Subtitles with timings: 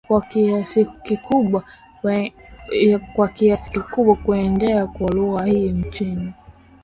[3.13, 6.33] kwakiasi kikubwa kuenea kwa lugha hii nchini